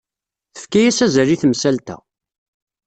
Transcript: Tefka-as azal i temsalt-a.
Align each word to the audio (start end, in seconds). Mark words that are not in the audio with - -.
Tefka-as 0.53 0.99
azal 1.05 1.29
i 1.35 1.37
temsalt-a. 1.41 1.97